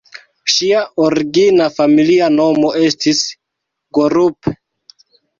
Ŝia 0.51 0.79
origina 1.07 1.67
familia 1.75 2.29
nomo 2.37 2.71
estis 2.87 3.19
"Gorup". 3.99 4.51